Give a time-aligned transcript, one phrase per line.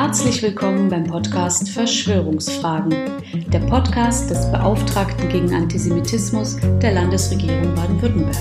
[0.00, 2.90] Herzlich willkommen beim Podcast Verschwörungsfragen,
[3.48, 8.36] der Podcast des Beauftragten gegen Antisemitismus der Landesregierung Baden-Württemberg.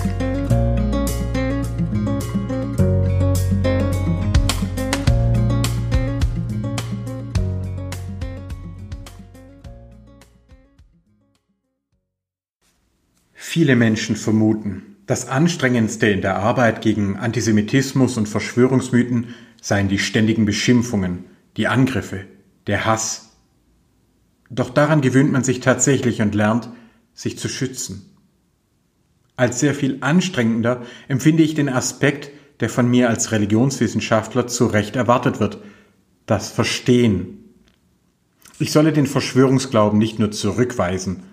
[13.34, 20.46] Viele Menschen vermuten, das Anstrengendste in der Arbeit gegen Antisemitismus und Verschwörungsmythen seien die ständigen
[20.46, 21.26] Beschimpfungen,
[21.58, 22.26] die Angriffe,
[22.68, 23.36] der Hass.
[24.50, 26.70] Doch daran gewöhnt man sich tatsächlich und lernt,
[27.14, 28.14] sich zu schützen.
[29.36, 34.96] Als sehr viel anstrengender empfinde ich den Aspekt, der von mir als Religionswissenschaftler zu Recht
[34.96, 35.60] erwartet wird,
[36.26, 37.54] das Verstehen.
[38.60, 41.24] Ich solle den Verschwörungsglauben nicht nur zurückweisen,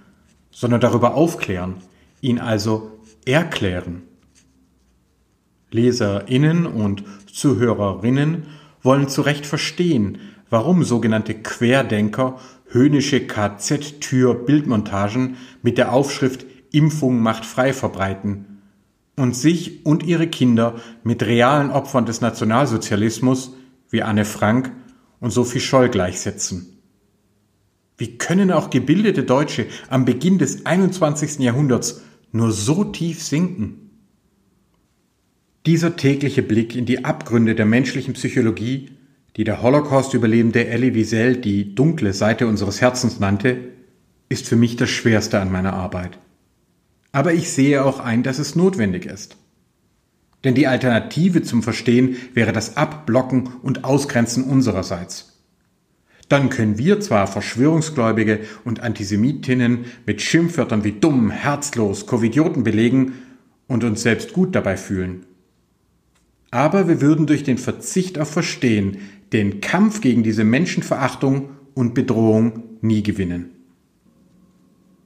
[0.50, 1.77] sondern darüber aufklären,
[2.20, 4.02] ihn also erklären.
[5.70, 8.47] Leserinnen und Zuhörerinnen
[8.84, 10.19] wollen zu Recht verstehen,
[10.50, 18.55] warum sogenannte Querdenker höhnische KZ-Tür-Bildmontagen mit der Aufschrift Impfung macht frei verbreiten
[19.17, 23.55] und sich und ihre Kinder mit realen Opfern des Nationalsozialismus
[23.91, 24.72] wie Anne Frank
[25.20, 26.81] und Sophie Scholl gleichsetzen.
[27.97, 31.39] Wie können auch gebildete Deutsche am Beginn des 21.
[31.39, 33.84] Jahrhunderts nur so tief sinken?
[35.67, 38.91] Dieser tägliche Blick in die Abgründe der menschlichen Psychologie,
[39.39, 43.56] die der Holocaust-Überlebende Elie Wiesel die dunkle Seite unseres Herzens nannte,
[44.29, 46.19] ist für mich das Schwerste an meiner Arbeit.
[47.12, 49.39] Aber ich sehe auch ein, dass es notwendig ist.
[50.45, 55.41] Denn die Alternative zum Verstehen wäre das Abblocken und Ausgrenzen unsererseits.
[56.28, 63.15] Dann können wir zwar Verschwörungsgläubige und Antisemitinnen mit Schimpfwörtern wie dumm, herzlos, Covidioten belegen
[63.67, 65.25] und uns selbst gut dabei fühlen.
[66.55, 68.98] Aber wir würden durch den Verzicht auf Verstehen
[69.33, 73.50] den Kampf gegen diese Menschenverachtung und Bedrohung nie gewinnen.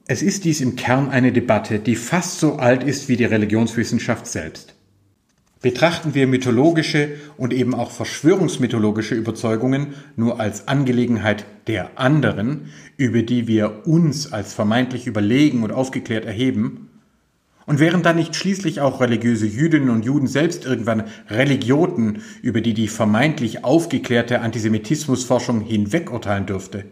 [0.05, 4.27] Es ist dies im Kern eine Debatte, die fast so alt ist wie die Religionswissenschaft
[4.27, 4.75] selbst.
[5.59, 13.47] Betrachten wir mythologische und eben auch verschwörungsmythologische Überzeugungen nur als Angelegenheit der anderen, über die
[13.47, 16.88] wir uns als vermeintlich überlegen und aufgeklärt erheben,
[17.69, 22.73] und wären dann nicht schließlich auch religiöse Jüdinnen und Juden selbst irgendwann Religioten, über die
[22.73, 26.85] die vermeintlich aufgeklärte Antisemitismusforschung hinwegurteilen dürfte?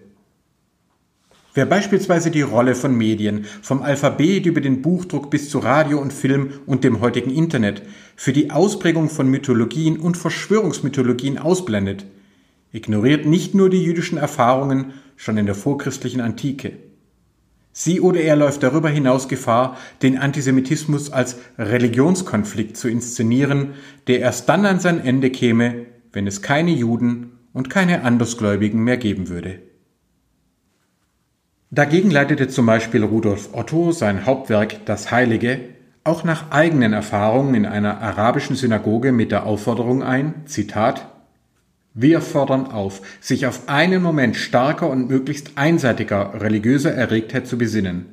[1.55, 6.13] Wer beispielsweise die Rolle von Medien, vom Alphabet über den Buchdruck bis zu Radio und
[6.13, 7.81] Film und dem heutigen Internet,
[8.15, 12.05] für die Ausprägung von Mythologien und Verschwörungsmythologien ausblendet,
[12.71, 16.73] ignoriert nicht nur die jüdischen Erfahrungen schon in der vorchristlichen Antike.
[17.79, 23.75] Sie oder er läuft darüber hinaus Gefahr, den Antisemitismus als Religionskonflikt zu inszenieren,
[24.07, 28.97] der erst dann an sein Ende käme, wenn es keine Juden und keine Andersgläubigen mehr
[28.97, 29.59] geben würde.
[31.69, 35.59] Dagegen leitete zum Beispiel Rudolf Otto sein Hauptwerk Das Heilige
[36.03, 41.05] auch nach eigenen Erfahrungen in einer arabischen Synagoge mit der Aufforderung ein, Zitat,
[41.99, 48.05] wir fordern auf, sich auf einen Moment starker und möglichst einseitiger religiöser Erregtheit zu besinnen.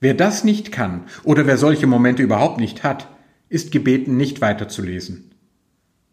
[0.00, 3.08] Wer das nicht kann oder wer solche Momente überhaupt nicht hat,
[3.50, 5.30] ist gebeten, nicht weiterzulesen.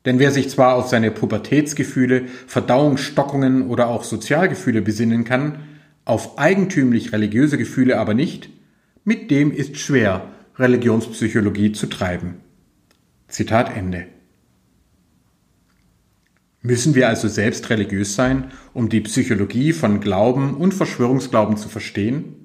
[0.03, 5.59] Denn wer sich zwar auf seine Pubertätsgefühle, Verdauungsstockungen oder auch Sozialgefühle besinnen kann,
[6.03, 8.49] auf eigentümlich religiöse Gefühle aber nicht,
[9.05, 10.27] mit dem ist schwer,
[10.57, 12.41] Religionspsychologie zu treiben.
[13.29, 14.07] Zitat Ende.
[16.65, 22.35] Müssen wir also selbst religiös sein, um die Psychologie von Glauben und Verschwörungsglauben zu verstehen?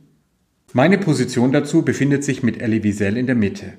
[0.73, 3.75] Meine Position dazu befindet sich mit Elie Wiesel in der Mitte.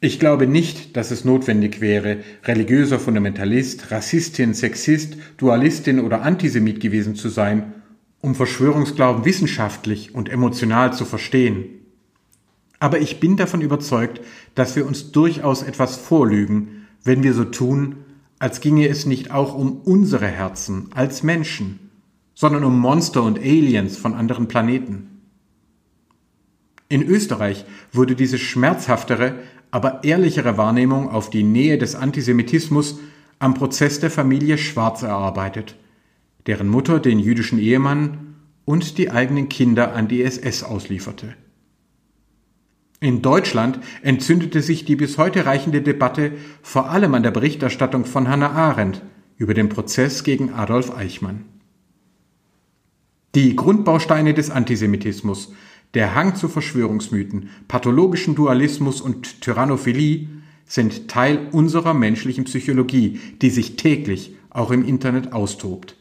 [0.00, 7.14] Ich glaube nicht, dass es notwendig wäre, religiöser Fundamentalist, Rassistin, Sexist, Dualistin oder Antisemit gewesen
[7.14, 7.74] zu sein,
[8.20, 11.66] um Verschwörungsglauben wissenschaftlich und emotional zu verstehen.
[12.80, 14.20] Aber ich bin davon überzeugt,
[14.56, 17.98] dass wir uns durchaus etwas vorlügen, wenn wir so tun,
[18.38, 21.90] als ginge es nicht auch um unsere Herzen als Menschen,
[22.34, 25.22] sondern um Monster und Aliens von anderen Planeten.
[26.88, 29.36] In Österreich wurde diese schmerzhaftere,
[29.70, 32.98] aber ehrlichere Wahrnehmung auf die Nähe des Antisemitismus
[33.38, 35.76] am Prozess der Familie Schwarz erarbeitet,
[36.46, 41.34] deren Mutter den jüdischen Ehemann und die eigenen Kinder an die SS auslieferte.
[43.00, 46.32] In Deutschland entzündete sich die bis heute reichende Debatte
[46.62, 49.02] vor allem an der Berichterstattung von Hannah Arendt
[49.36, 51.44] über den Prozess gegen Adolf Eichmann.
[53.34, 55.52] Die Grundbausteine des Antisemitismus,
[55.92, 60.28] der Hang zu Verschwörungsmythen, pathologischen Dualismus und Tyrannophilie
[60.64, 65.95] sind Teil unserer menschlichen Psychologie, die sich täglich auch im Internet austobt.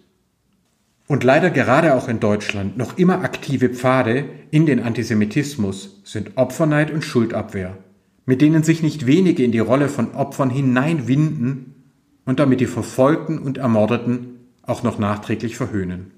[1.08, 6.92] Und leider gerade auch in Deutschland noch immer aktive Pfade in den Antisemitismus sind Opferneid
[6.92, 7.78] und Schuldabwehr,
[8.26, 11.76] mit denen sich nicht wenige in die Rolle von Opfern hineinwinden
[12.26, 16.12] und damit die Verfolgten und Ermordeten auch noch nachträglich verhöhnen.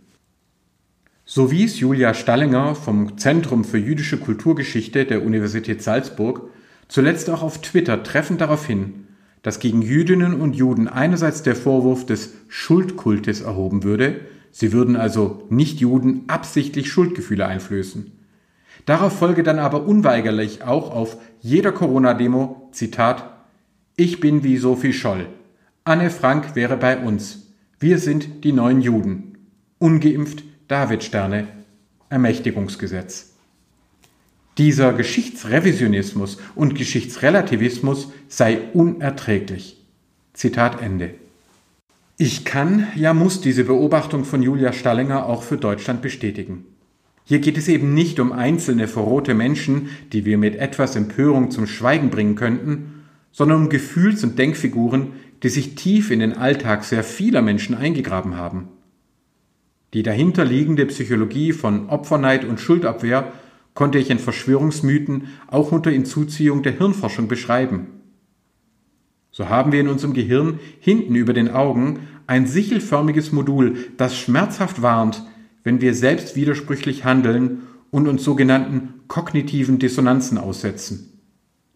[1.26, 6.50] So wies Julia Stallinger vom Zentrum für jüdische Kulturgeschichte der Universität Salzburg
[6.88, 9.08] zuletzt auch auf Twitter treffend darauf hin,
[9.42, 14.22] dass gegen Jüdinnen und Juden einerseits der Vorwurf des Schuldkultes erhoben würde,
[14.58, 18.12] sie würden also Nicht-Juden absichtlich Schuldgefühle einflößen.
[18.88, 23.30] Darauf folge dann aber unweigerlich auch auf jeder Corona-Demo, Zitat,
[23.98, 25.28] Ich bin wie Sophie Scholl.
[25.84, 27.52] Anne Frank wäre bei uns.
[27.80, 29.38] Wir sind die neuen Juden.
[29.78, 31.48] Ungeimpft Davidsterne,
[32.10, 33.36] Ermächtigungsgesetz.
[34.58, 39.86] Dieser Geschichtsrevisionismus und Geschichtsrelativismus sei unerträglich.
[40.34, 41.14] Zitat Ende.
[42.20, 46.66] Ich kann, ja muss diese Beobachtung von Julia Stallinger auch für Deutschland bestätigen.
[47.24, 51.68] Hier geht es eben nicht um einzelne verrohte Menschen, die wir mit etwas Empörung zum
[51.68, 55.12] Schweigen bringen könnten, sondern um Gefühls- und Denkfiguren,
[55.44, 58.70] die sich tief in den Alltag sehr vieler Menschen eingegraben haben.
[59.94, 63.32] Die dahinterliegende Psychologie von Opferneid und Schuldabwehr
[63.76, 67.97] konnte ich in Verschwörungsmythen auch unter Hinzuziehung der Hirnforschung beschreiben.
[69.38, 74.82] So haben wir in unserem Gehirn hinten über den Augen ein sichelförmiges Modul, das schmerzhaft
[74.82, 75.24] warnt,
[75.64, 77.62] wenn wir selbst widersprüchlich handeln
[77.92, 81.20] und uns sogenannten kognitiven Dissonanzen aussetzen,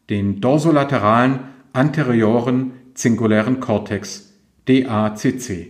[0.10, 1.42] den dorsolateralen
[1.72, 4.34] anterioren zingulären Kortex,
[4.66, 5.68] DACC.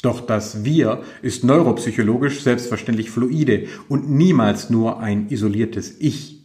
[0.00, 6.35] Doch das Wir ist neuropsychologisch selbstverständlich fluide und niemals nur ein isoliertes Ich.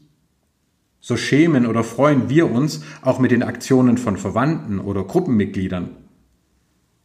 [1.02, 5.90] So schämen oder freuen wir uns auch mit den Aktionen von Verwandten oder Gruppenmitgliedern.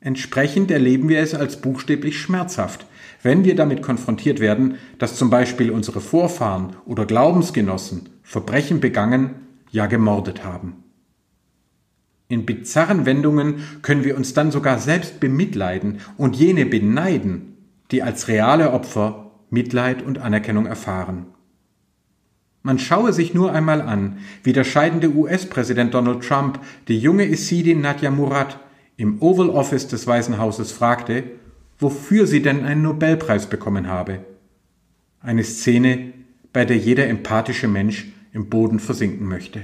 [0.00, 2.86] Entsprechend erleben wir es als buchstäblich schmerzhaft,
[3.22, 9.30] wenn wir damit konfrontiert werden, dass zum Beispiel unsere Vorfahren oder Glaubensgenossen Verbrechen begangen,
[9.70, 10.84] ja gemordet haben.
[12.28, 17.56] In bizarren Wendungen können wir uns dann sogar selbst bemitleiden und jene beneiden,
[17.90, 21.26] die als reale Opfer Mitleid und Anerkennung erfahren.
[22.66, 26.58] Man schaue sich nur einmal an, wie der scheidende US-Präsident Donald Trump
[26.88, 28.58] die junge Isidin Nadja Murad
[28.96, 31.22] im Oval Office des Weißen Hauses fragte,
[31.78, 34.18] wofür sie denn einen Nobelpreis bekommen habe.
[35.20, 36.12] Eine Szene,
[36.52, 39.60] bei der jeder empathische Mensch im Boden versinken möchte.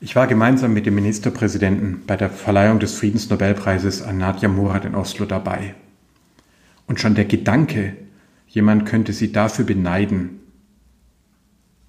[0.00, 4.96] Ich war gemeinsam mit dem Ministerpräsidenten bei der Verleihung des Friedensnobelpreises an Nadja Murad in
[4.96, 5.76] Oslo dabei.
[6.88, 7.94] Und schon der Gedanke,
[8.48, 10.40] jemand könnte sie dafür beneiden,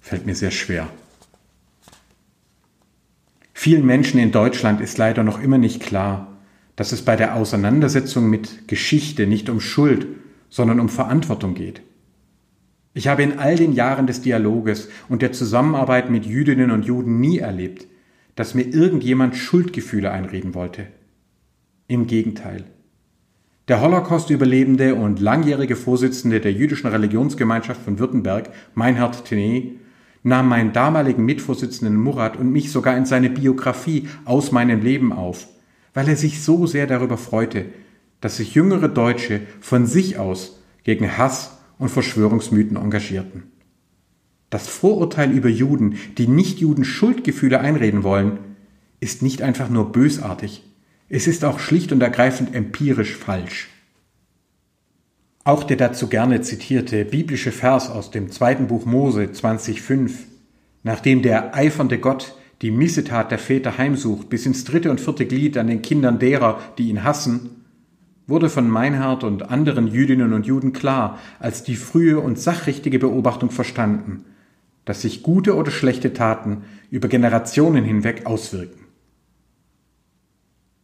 [0.02, 0.88] fällt mir sehr schwer.
[3.54, 6.36] Vielen Menschen in Deutschland ist leider noch immer nicht klar,
[6.76, 10.06] dass es bei der Auseinandersetzung mit Geschichte nicht um Schuld,
[10.50, 11.80] sondern um Verantwortung geht.
[12.92, 17.20] Ich habe in all den Jahren des Dialoges und der Zusammenarbeit mit Jüdinnen und Juden
[17.20, 17.86] nie erlebt,
[18.34, 20.88] dass mir irgendjemand Schuldgefühle einreden wollte.
[21.86, 22.64] Im Gegenteil.
[23.68, 29.81] Der Holocaust-Überlebende und langjährige Vorsitzende der jüdischen Religionsgemeinschaft von Württemberg, Meinhard Tenet,
[30.22, 35.48] nahm meinen damaligen Mitvorsitzenden Murat und mich sogar in seine Biografie aus meinem Leben auf,
[35.94, 37.66] weil er sich so sehr darüber freute,
[38.20, 43.44] dass sich jüngere Deutsche von sich aus gegen Hass und Verschwörungsmythen engagierten.
[44.50, 48.38] Das Vorurteil über Juden, die Nichtjuden Schuldgefühle einreden wollen,
[49.00, 50.62] ist nicht einfach nur bösartig,
[51.14, 53.68] es ist auch schlicht und ergreifend empirisch falsch.
[55.44, 60.12] Auch der dazu gerne zitierte biblische Vers aus dem zweiten Buch Mose 20,5,
[60.84, 65.58] nachdem der eifernde Gott die Missetat der Väter heimsucht bis ins dritte und vierte Glied
[65.58, 67.64] an den Kindern derer, die ihn hassen,
[68.28, 73.50] wurde von Meinhard und anderen Jüdinnen und Juden klar als die frühe und sachrichtige Beobachtung
[73.50, 74.24] verstanden,
[74.84, 78.86] dass sich gute oder schlechte Taten über Generationen hinweg auswirken.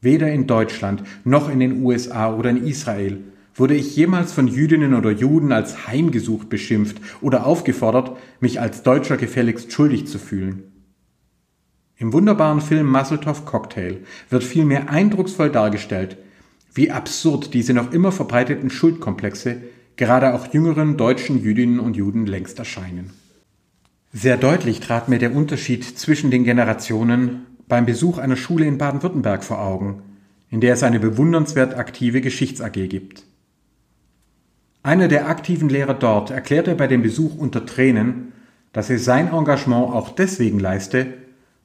[0.00, 3.23] Weder in Deutschland noch in den USA oder in Israel
[3.59, 9.17] wurde ich jemals von Jüdinnen oder Juden als heimgesucht beschimpft oder aufgefordert, mich als Deutscher
[9.17, 10.62] gefälligst schuldig zu fühlen.
[11.97, 13.99] Im wunderbaren Film Musseltoff Cocktail
[14.31, 16.17] wird vielmehr eindrucksvoll dargestellt,
[16.73, 19.57] wie absurd diese noch immer verbreiteten Schuldkomplexe
[19.97, 23.11] gerade auch jüngeren deutschen Jüdinnen und Juden längst erscheinen.
[24.12, 29.45] Sehr deutlich trat mir der Unterschied zwischen den Generationen beim Besuch einer Schule in Baden-Württemberg
[29.45, 30.03] vor Augen,
[30.50, 33.25] in der es eine bewundernswert aktive Geschichts-AG gibt.
[34.82, 38.32] Einer der aktiven Lehrer dort erklärte bei dem Besuch unter Tränen,
[38.73, 41.06] dass er sein Engagement auch deswegen leiste,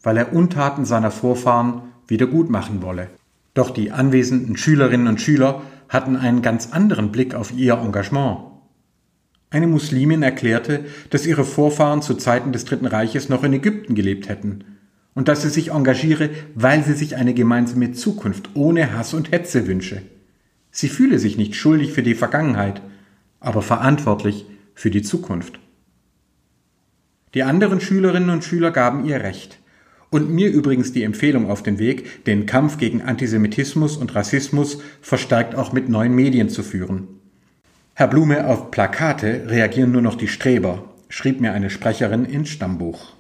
[0.01, 3.09] weil er Untaten seiner Vorfahren wieder gut machen wolle.
[3.53, 8.39] Doch die anwesenden Schülerinnen und Schüler hatten einen ganz anderen Blick auf ihr Engagement.
[9.51, 14.27] Eine Muslimin erklärte, dass ihre Vorfahren zu Zeiten des Dritten Reiches noch in Ägypten gelebt
[14.27, 14.63] hätten
[15.13, 19.67] und dass sie sich engagiere, weil sie sich eine gemeinsame Zukunft ohne Hass und Hetze
[19.67, 20.01] wünsche.
[20.71, 22.81] Sie fühle sich nicht schuldig für die Vergangenheit,
[23.43, 25.59] aber verantwortlich für die Zukunft.
[27.35, 29.59] Die anderen Schülerinnen und Schüler gaben ihr Recht.
[30.09, 35.55] Und mir übrigens die Empfehlung auf den Weg, den Kampf gegen Antisemitismus und Rassismus verstärkt
[35.55, 37.07] auch mit neuen Medien zu führen.
[37.95, 43.13] Herr Blume, auf Plakate reagieren nur noch die Streber, schrieb mir eine Sprecherin ins Stammbuch.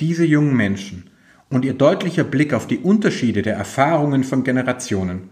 [0.00, 1.10] Diese jungen Menschen
[1.48, 5.30] und ihr deutlicher Blick auf die Unterschiede der Erfahrungen von Generationen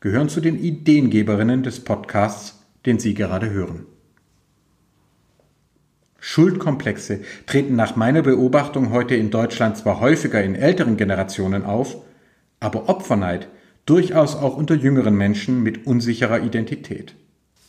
[0.00, 3.86] gehören zu den Ideengeberinnen des Podcasts, den Sie gerade hören.
[6.18, 11.96] Schuldkomplexe treten nach meiner Beobachtung heute in Deutschland zwar häufiger in älteren Generationen auf,
[12.60, 13.48] aber Opferneid
[13.86, 17.14] durchaus auch unter jüngeren Menschen mit unsicherer Identität.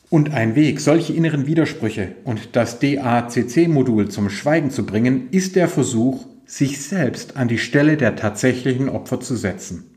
[0.09, 5.69] Und ein Weg, solche inneren Widersprüche und das DACC-Modul zum Schweigen zu bringen, ist der
[5.69, 9.90] Versuch, sich selbst an die Stelle der tatsächlichen Opfer zu setzen.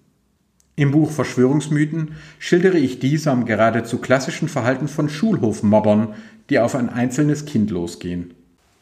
[0.76, 6.14] Im Buch Verschwörungsmythen schildere ich dies am geradezu klassischen Verhalten von Schulhofmobbern,
[6.50, 8.34] die auf ein einzelnes Kind losgehen.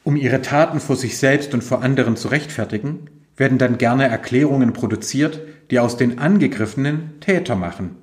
[0.02, 4.72] Um ihre Taten vor sich selbst und vor anderen zu rechtfertigen, werden dann gerne Erklärungen
[4.72, 7.96] produziert, die aus den Angegriffenen Täter machen.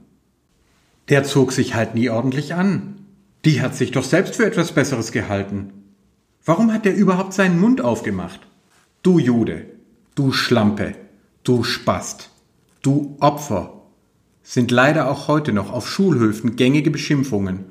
[1.09, 3.05] Der zog sich halt nie ordentlich an.
[3.43, 5.71] Die hat sich doch selbst für etwas Besseres gehalten.
[6.45, 8.41] Warum hat der überhaupt seinen Mund aufgemacht?
[9.01, 9.65] Du Jude,
[10.13, 10.95] du Schlampe,
[11.43, 12.29] du Spast,
[12.81, 13.78] du Opfer
[14.49, 17.65] sind leider auch heute noch auf Schulhöfen gängige Beschimpfungen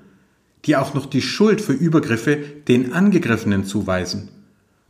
[0.64, 4.28] die auch noch die Schuld für Übergriffe den Angegriffenen zuweisen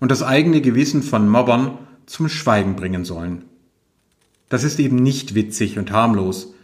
[0.01, 3.45] und das eigene Gewissen von Mobbern zum Schweigen bringen sollen.
[4.49, 6.55] Das ist eben nicht witzig und harmlos,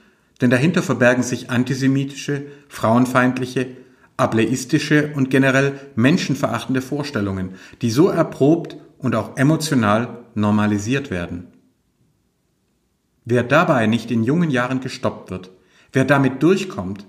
[0.40, 3.68] denn dahinter verbergen sich antisemitische, frauenfeindliche,
[4.16, 7.50] ableistische und generell menschenverachtende Vorstellungen,
[7.82, 11.48] die so erprobt und auch emotional normalisiert werden.
[13.24, 15.50] Wer dabei nicht in jungen Jahren gestoppt wird,
[15.92, 17.06] wer damit durchkommt,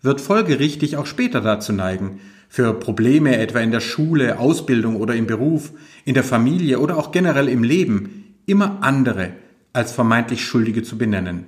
[0.00, 5.26] wird folgerichtig auch später dazu neigen, für Probleme etwa in der Schule, Ausbildung oder im
[5.26, 5.72] Beruf,
[6.04, 9.32] in der Familie oder auch generell im Leben immer andere
[9.72, 11.46] als vermeintlich Schuldige zu benennen.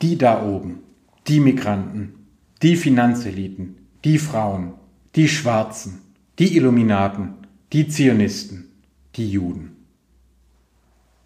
[0.00, 0.80] Die da oben,
[1.28, 2.14] die Migranten,
[2.62, 4.72] die Finanzeliten, die Frauen,
[5.14, 6.00] die Schwarzen,
[6.38, 7.34] die Illuminaten,
[7.72, 8.68] die Zionisten,
[9.14, 9.76] die Juden.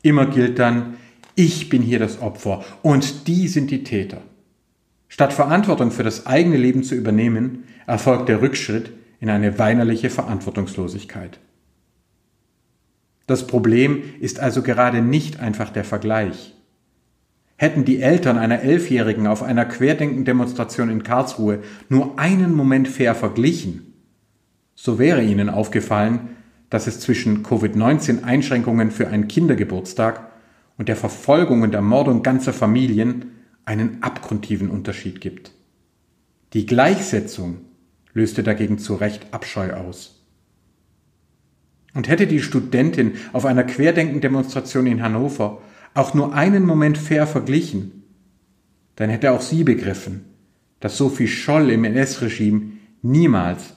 [0.03, 0.97] Immer gilt dann,
[1.37, 4.23] ich bin hier das Opfer und die sind die Täter.
[5.07, 8.91] Statt Verantwortung für das eigene Leben zu übernehmen, erfolgt der Rückschritt
[9.21, 11.39] in eine weinerliche Verantwortungslosigkeit.
[13.27, 16.55] Das Problem ist also gerade nicht einfach der Vergleich.
[17.57, 23.95] Hätten die Eltern einer Elfjährigen auf einer Querdenken-Demonstration in Karlsruhe nur einen Moment fair verglichen,
[24.75, 26.29] so wäre ihnen aufgefallen,
[26.71, 30.36] dass es zwischen Covid-19-Einschränkungen für einen Kindergeburtstag
[30.79, 33.33] und der Verfolgung und Ermordung ganzer Familien
[33.65, 35.53] einen abgrundtiefen Unterschied gibt.
[36.53, 37.59] Die Gleichsetzung
[38.13, 40.25] löste dagegen zu Recht Abscheu aus.
[41.95, 45.63] Und hätte die Studentin auf einer Querdenkendemonstration in Hannover
[45.95, 48.05] auch nur einen Moment fair verglichen,
[48.97, 50.25] dann hätte auch sie begriffen,
[50.81, 53.75] dass Sophie Scholl im NS-Regime niemals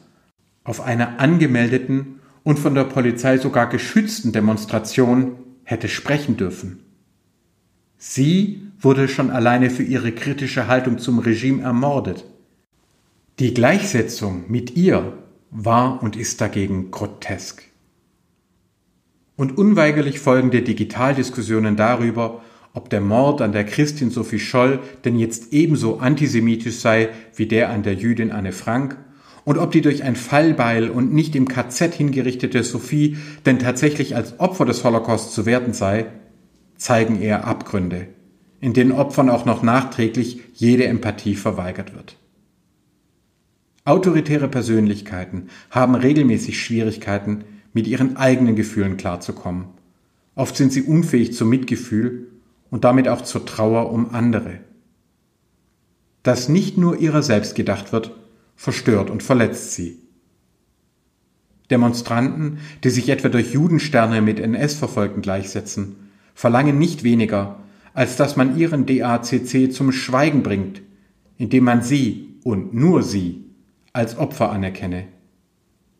[0.63, 6.88] auf einer angemeldeten und von der Polizei sogar geschützten Demonstration hätte sprechen dürfen.
[8.01, 12.23] Sie wurde schon alleine für ihre kritische Haltung zum Regime ermordet.
[13.39, 15.17] Die Gleichsetzung mit ihr
[15.51, 17.63] war und ist dagegen grotesk.
[19.35, 22.41] Und unweigerlich folgende Digitaldiskussionen darüber,
[22.73, 27.69] ob der Mord an der Christin Sophie Scholl denn jetzt ebenso antisemitisch sei wie der
[27.69, 28.97] an der Jüdin Anne Frank
[29.43, 34.39] und ob die durch ein Fallbeil und nicht im KZ hingerichtete Sophie denn tatsächlich als
[34.39, 36.05] Opfer des Holocaust zu werten sei,
[36.79, 38.07] zeigen eher Abgründe
[38.61, 42.17] in denen Opfern auch noch nachträglich jede Empathie verweigert wird.
[43.85, 49.65] Autoritäre Persönlichkeiten haben regelmäßig Schwierigkeiten, mit ihren eigenen Gefühlen klarzukommen.
[50.35, 52.27] Oft sind sie unfähig zum Mitgefühl
[52.71, 54.59] und damit auch zur Trauer um andere.
[56.23, 58.15] Dass nicht nur ihrer selbst gedacht wird,
[58.55, 59.99] verstört und verletzt sie.
[61.69, 66.08] Demonstranten, die sich etwa durch Judensterne mit NS-Verfolgten gleichsetzen,
[66.39, 67.57] verlangen nicht weniger,
[67.93, 70.81] als dass man ihren DACC zum Schweigen bringt,
[71.37, 73.43] indem man sie und nur sie
[73.91, 75.07] als Opfer anerkenne.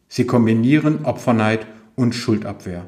[0.08, 1.68] Sie kombinieren Opferneid
[1.98, 2.88] und Schuldabwehr.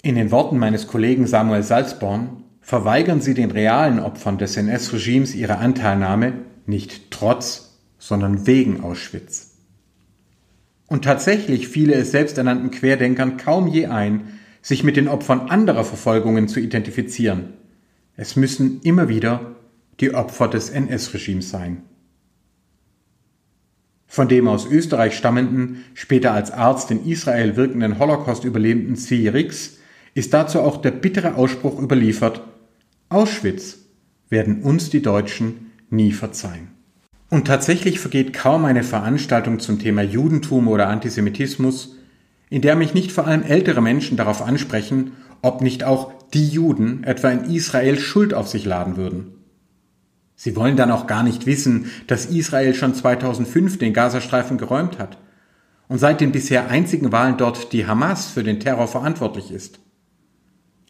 [0.00, 5.58] In den Worten meines Kollegen Samuel Salzborn verweigern sie den realen Opfern des NS-Regimes ihre
[5.58, 6.32] Anteilnahme
[6.64, 9.58] nicht trotz, sondern wegen Auschwitz.
[10.86, 16.48] Und tatsächlich fiele es selbsternannten Querdenkern kaum je ein, sich mit den Opfern anderer Verfolgungen
[16.48, 17.54] zu identifizieren.
[18.16, 19.56] Es müssen immer wieder
[20.00, 21.82] die Opfer des NS-Regimes sein.
[24.06, 29.78] Von dem aus Österreich stammenden, später als Arzt in Israel wirkenden Holocaust-Überlebenden Zvi Rix
[30.14, 32.42] ist dazu auch der bittere Ausspruch überliefert,
[33.08, 33.78] Auschwitz
[34.28, 36.68] werden uns die Deutschen nie verzeihen.
[37.28, 41.96] Und tatsächlich vergeht kaum eine Veranstaltung zum Thema Judentum oder Antisemitismus,
[42.50, 47.04] in der mich nicht vor allem ältere Menschen darauf ansprechen, ob nicht auch die Juden
[47.04, 49.34] etwa in Israel Schuld auf sich laden würden.
[50.34, 55.18] Sie wollen dann auch gar nicht wissen, dass Israel schon 2005 den Gazastreifen geräumt hat
[55.88, 59.80] und seit den bisher einzigen Wahlen dort die Hamas für den Terror verantwortlich ist.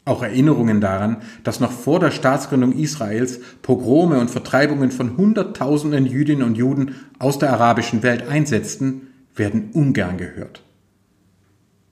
[0.04, 6.42] Auch Erinnerungen daran, dass noch vor der Staatsgründung Israels Pogrome und Vertreibungen von Hunderttausenden Jüdinnen
[6.42, 10.62] und Juden aus der arabischen Welt einsetzten, werden ungern gehört.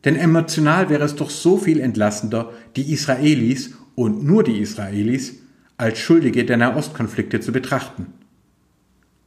[0.04, 5.36] Denn emotional wäre es doch so viel entlastender, die Israelis und nur die Israelis
[5.76, 8.06] als Schuldige der Nahostkonflikte zu betrachten.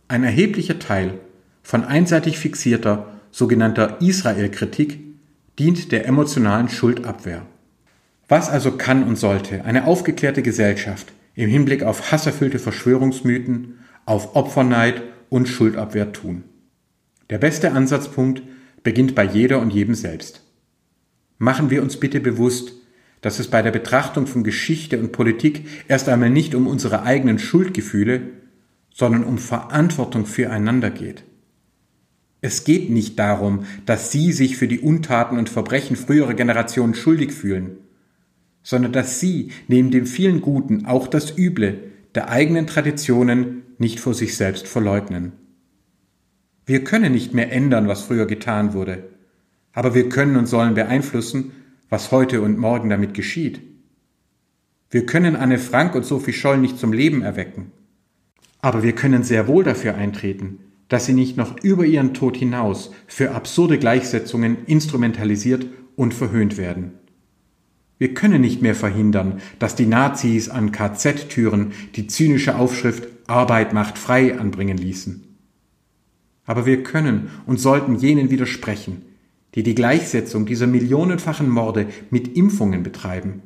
[0.08, 1.20] Ein erheblicher Teil
[1.64, 5.00] von einseitig fixierter sogenannter Israel-Kritik
[5.58, 7.46] dient der emotionalen Schuldabwehr.
[8.28, 15.02] Was also kann und sollte eine aufgeklärte Gesellschaft im Hinblick auf hasserfüllte Verschwörungsmythen, auf Opferneid
[15.30, 16.44] und Schuldabwehr tun?
[17.30, 18.42] Der beste Ansatzpunkt
[18.84, 20.44] beginnt bei jeder und jedem selbst.
[21.42, 22.74] Machen wir uns bitte bewusst,
[23.22, 27.40] dass es bei der Betrachtung von Geschichte und Politik erst einmal nicht um unsere eigenen
[27.40, 28.22] Schuldgefühle,
[28.94, 31.24] sondern um Verantwortung füreinander geht.
[32.42, 37.32] Es geht nicht darum, dass Sie sich für die Untaten und Verbrechen früherer Generationen schuldig
[37.32, 37.78] fühlen,
[38.62, 41.80] sondern dass sie neben dem vielen Guten auch das Üble
[42.14, 45.32] der eigenen Traditionen nicht vor sich selbst verleugnen.
[46.68, 49.10] Wir können nicht mehr ändern, was früher getan wurde,
[49.74, 51.52] aber wir können und sollen beeinflussen,
[51.90, 53.62] was heute und morgen damit geschieht.
[54.90, 57.72] Wir können Anne Frank und Sophie Scholl nicht zum Leben erwecken,
[58.62, 62.92] aber wir können sehr wohl dafür eintreten, dass sie nicht noch über ihren Tod hinaus
[63.08, 66.92] für absurde Gleichsetzungen instrumentalisiert und verhöhnt werden.
[67.98, 73.98] Wir können nicht mehr verhindern, dass die Nazis an KZ-Türen die zynische Aufschrift Arbeit macht
[73.98, 75.24] frei anbringen ließen.
[76.46, 79.04] Aber wir können und sollten jenen widersprechen,
[79.56, 83.42] die die Gleichsetzung dieser millionenfachen Morde mit Impfungen betreiben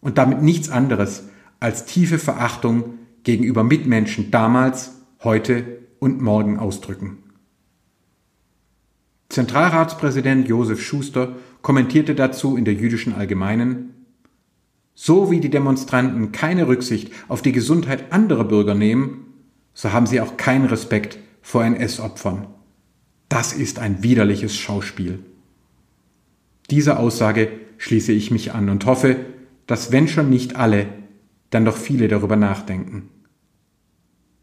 [0.00, 1.28] und damit nichts anderes
[1.60, 7.18] als tiefe Verachtung gegenüber Mitmenschen damals, heute und morgen ausdrücken.
[9.28, 14.06] Zentralratspräsident Josef Schuster kommentierte dazu in der jüdischen Allgemeinen,
[14.94, 19.26] so wie die Demonstranten keine Rücksicht auf die Gesundheit anderer Bürger nehmen,
[19.74, 22.46] so haben sie auch keinen Respekt vor NS-Opfern.
[23.28, 25.18] Das ist ein widerliches Schauspiel.
[26.70, 29.16] Dieser Aussage schließe ich mich an und hoffe,
[29.66, 30.86] dass wenn schon nicht alle,
[31.50, 33.08] dann doch viele darüber nachdenken.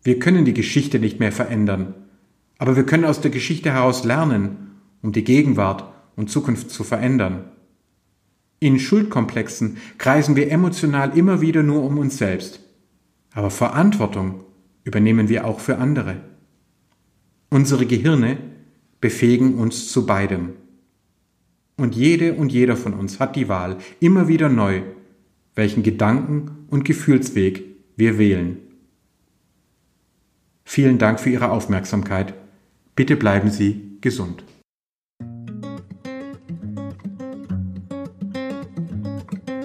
[0.03, 1.95] Wir können die Geschichte nicht mehr verändern,
[2.57, 4.71] aber wir können aus der Geschichte heraus lernen,
[5.01, 7.45] um die Gegenwart und Zukunft zu verändern.
[8.59, 12.59] In Schuldkomplexen kreisen wir emotional immer wieder nur um uns selbst,
[13.33, 14.43] aber Verantwortung
[14.83, 16.21] übernehmen wir auch für andere.
[17.49, 18.37] Unsere Gehirne
[19.05, 20.53] befähigen uns zu beidem.
[21.77, 24.81] Und jede und jeder von uns hat die Wahl, immer wieder neu,
[25.53, 27.63] welchen Gedanken- und Gefühlsweg
[27.95, 28.57] wir wählen.
[30.63, 32.33] Vielen Dank für Ihre Aufmerksamkeit.
[32.95, 34.43] Bitte bleiben Sie gesund.